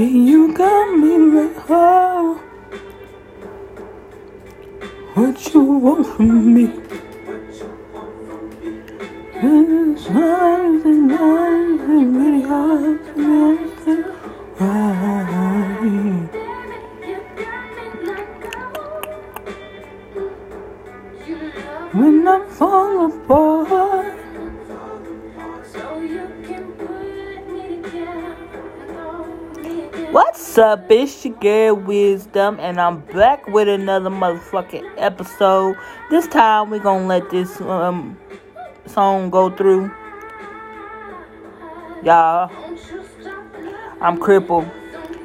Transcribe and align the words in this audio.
You 0.00 0.54
got 0.54 0.96
me 0.96 1.18
like, 1.18 1.56
oh, 1.68 2.34
what 5.14 5.52
you 5.52 5.60
want 5.60 6.06
from 6.06 6.54
me? 6.54 6.70
It's 9.34 10.06
hard 10.06 10.84
and 10.86 11.10
hard 11.10 11.80
and 11.80 12.16
really 12.16 12.42
hard 12.42 13.16
me 13.16 13.58
to 13.86 13.94
right. 14.60 16.28
When 21.92 22.28
I 22.28 22.46
fall 22.50 23.06
apart, 23.06 24.17
What's 30.48 30.56
up? 30.56 30.90
It's 30.90 31.26
your 31.26 31.34
girl 31.34 31.76
Wisdom, 31.76 32.56
and 32.58 32.80
I'm 32.80 33.00
back 33.00 33.46
with 33.48 33.68
another 33.68 34.08
motherfucking 34.08 34.94
episode. 34.96 35.76
This 36.08 36.26
time 36.26 36.70
we're 36.70 36.78
gonna 36.78 37.06
let 37.06 37.28
this 37.28 37.60
um 37.60 38.16
song 38.86 39.28
go 39.28 39.50
through. 39.54 39.92
Y'all, 42.02 42.50
I'm 44.00 44.16
crippled. 44.18 44.64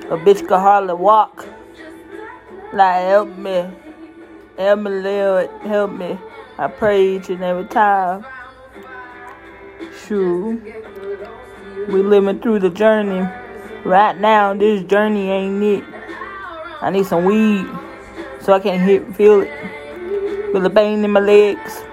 A 0.10 0.18
bitch 0.18 0.46
can 0.46 0.60
hardly 0.60 0.94
walk. 0.94 1.48
Like, 2.74 3.04
help 3.04 3.30
me. 3.38 3.66
Help 4.58 4.80
me, 4.82 4.92
Lord. 4.92 5.50
Help 5.62 5.92
me. 5.94 6.20
I 6.58 6.68
pray 6.68 7.16
each 7.16 7.30
and 7.30 7.42
every 7.42 7.66
time. 7.68 8.26
Sure. 10.06 10.58
We 11.88 12.04
living 12.04 12.42
through 12.42 12.60
the 12.60 12.70
journey. 12.70 13.26
Right 13.86 14.18
now, 14.18 14.54
this 14.54 14.84
journey 14.84 15.30
ain't 15.30 15.62
it. 15.62 15.84
I 16.82 16.90
need 16.90 17.06
some 17.06 17.26
weed 17.26 17.68
so 18.40 18.54
I 18.54 18.60
can 18.60 18.80
hit, 18.80 19.16
feel 19.16 19.42
it. 19.42 19.52
Feel 20.52 20.62
the 20.62 20.70
pain 20.70 21.04
in 21.04 21.12
my 21.12 21.20
legs. 21.20 21.84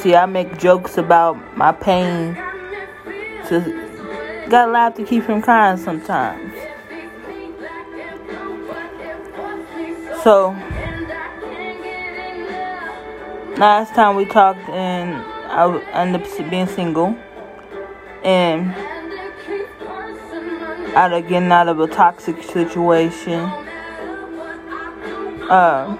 See, 0.00 0.14
I 0.14 0.26
make 0.26 0.58
jokes 0.58 0.96
about 0.96 1.56
my 1.56 1.72
pain. 1.72 2.34
So, 3.48 3.60
gotta 4.48 4.70
laugh 4.70 4.94
to 4.94 5.04
keep 5.04 5.24
from 5.24 5.42
crying 5.42 5.76
sometimes. 5.76 6.52
So, 10.22 10.50
last 13.58 13.94
time 13.94 14.16
we 14.16 14.24
talked, 14.24 14.68
and 14.68 15.14
I 15.50 15.78
ended 15.92 16.22
up 16.22 16.50
being 16.50 16.66
single. 16.66 17.16
And 18.22 18.74
out 20.94 21.12
of 21.12 21.28
getting 21.28 21.50
out 21.50 21.68
of 21.68 21.80
a 21.80 21.86
toxic 21.86 22.42
situation. 22.42 23.40
Uh, 25.48 25.96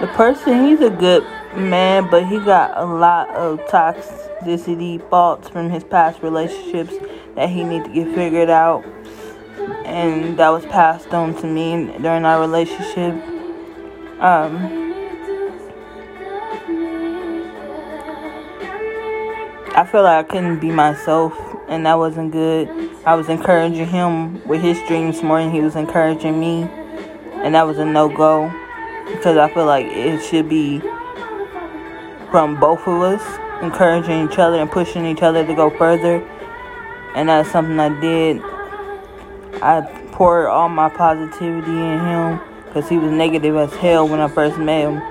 the 0.00 0.06
person, 0.08 0.66
he's 0.66 0.80
a 0.80 0.90
good 0.90 1.24
man, 1.56 2.10
but 2.10 2.26
he 2.26 2.38
got 2.38 2.76
a 2.76 2.84
lot 2.84 3.28
of 3.30 3.58
toxicity 3.66 5.00
faults 5.08 5.48
from 5.48 5.70
his 5.70 5.84
past 5.84 6.22
relationships 6.22 6.94
that 7.36 7.48
he 7.48 7.64
need 7.64 7.84
to 7.84 7.90
get 7.90 8.14
figured 8.14 8.50
out. 8.50 8.84
And 9.86 10.36
that 10.38 10.50
was 10.50 10.66
passed 10.66 11.14
on 11.14 11.34
to 11.40 11.46
me 11.46 11.86
during 12.02 12.24
our 12.24 12.40
relationship. 12.40 13.14
Um, 14.20 14.83
I 19.76 19.84
feel 19.84 20.04
like 20.04 20.24
I 20.24 20.28
couldn't 20.28 20.60
be 20.60 20.70
myself, 20.70 21.36
and 21.66 21.84
that 21.84 21.98
wasn't 21.98 22.30
good. 22.30 22.68
I 23.04 23.16
was 23.16 23.28
encouraging 23.28 23.88
him 23.88 24.46
with 24.46 24.62
his 24.62 24.78
dreams 24.86 25.20
more 25.20 25.42
than 25.42 25.50
he 25.50 25.60
was 25.60 25.74
encouraging 25.74 26.38
me, 26.38 26.62
and 27.42 27.56
that 27.56 27.66
was 27.66 27.78
a 27.78 27.84
no 27.84 28.08
go 28.08 28.52
because 29.06 29.36
I 29.36 29.52
feel 29.52 29.66
like 29.66 29.86
it 29.86 30.22
should 30.22 30.48
be 30.48 30.78
from 32.30 32.60
both 32.60 32.86
of 32.86 33.02
us 33.02 33.62
encouraging 33.64 34.30
each 34.30 34.38
other 34.38 34.58
and 34.58 34.70
pushing 34.70 35.04
each 35.06 35.22
other 35.22 35.44
to 35.44 35.54
go 35.56 35.70
further, 35.70 36.22
and 37.16 37.28
that's 37.28 37.50
something 37.50 37.80
I 37.80 38.00
did. 38.00 38.40
I 39.60 39.82
poured 40.12 40.46
all 40.50 40.68
my 40.68 40.88
positivity 40.88 41.72
in 41.72 41.98
him 41.98 42.40
because 42.66 42.88
he 42.88 42.96
was 42.96 43.10
negative 43.10 43.56
as 43.56 43.74
hell 43.74 44.06
when 44.06 44.20
I 44.20 44.28
first 44.28 44.56
met 44.56 44.82
him. 44.82 45.02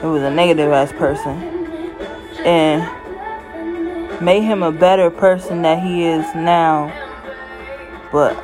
He 0.00 0.06
was 0.06 0.22
a 0.22 0.30
negative 0.30 0.72
ass 0.72 0.90
person, 0.92 1.36
and 2.46 3.03
made 4.20 4.42
him 4.42 4.62
a 4.62 4.72
better 4.72 5.10
person 5.10 5.62
that 5.62 5.82
he 5.82 6.04
is 6.04 6.24
now. 6.34 6.92
But 8.12 8.36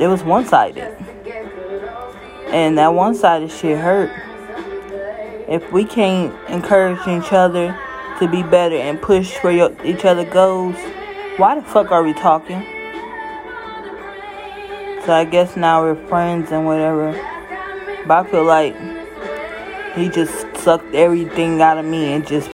it 0.00 0.06
was 0.06 0.22
one 0.22 0.44
sided. 0.46 0.96
And 2.48 2.78
that 2.78 2.94
one 2.94 3.14
sided 3.14 3.50
shit 3.50 3.78
hurt. 3.78 4.10
If 5.48 5.72
we 5.72 5.84
can't 5.84 6.34
encourage 6.48 7.00
each 7.06 7.32
other 7.32 7.78
to 8.18 8.28
be 8.28 8.42
better 8.42 8.76
and 8.76 9.00
push 9.00 9.32
for 9.34 9.50
your, 9.50 9.70
each 9.84 10.04
other 10.04 10.24
goals, 10.24 10.76
why 11.36 11.54
the 11.56 11.62
fuck 11.62 11.90
are 11.90 12.02
we 12.02 12.12
talking? 12.14 12.62
So 15.04 15.12
I 15.12 15.26
guess 15.30 15.56
now 15.56 15.82
we're 15.82 15.96
friends 16.08 16.50
and 16.50 16.64
whatever. 16.64 17.12
But 18.06 18.26
I 18.26 18.30
feel 18.30 18.44
like 18.44 18.74
he 19.94 20.08
just 20.08 20.56
sucked 20.56 20.94
everything 20.94 21.60
out 21.60 21.78
of 21.78 21.84
me 21.84 22.12
and 22.12 22.26
just 22.26 22.50